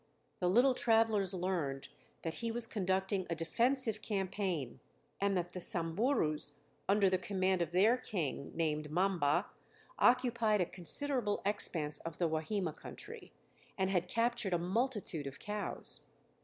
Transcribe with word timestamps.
The 0.39 0.49
little 0.49 0.73
travelers 0.73 1.31
learned 1.31 1.87
that 2.23 2.33
he 2.33 2.49
was 2.51 2.65
conducting 2.65 3.27
a 3.29 3.35
defensive 3.35 4.01
campaign, 4.01 4.79
and 5.19 5.37
that 5.37 5.53
the 5.53 5.59
Samburus 5.59 6.53
under 6.89 7.07
the 7.07 7.19
command 7.19 7.61
of 7.61 7.71
their 7.71 7.97
king, 7.97 8.51
named 8.55 8.89
Mamba, 8.89 9.45
occupied 9.99 10.59
a 10.59 10.65
considerable 10.65 11.39
expanse 11.45 11.99
of 11.99 12.17
the 12.17 12.27
Wahima 12.27 12.75
country 12.75 13.31
and 13.77 13.91
had 13.91 14.07
captured 14.07 14.53
a 14.53 14.57
multitude 14.57 15.27
of 15.27 15.37
cows. 15.37 16.01